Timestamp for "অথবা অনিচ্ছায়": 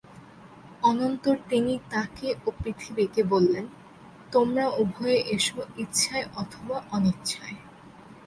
6.41-7.57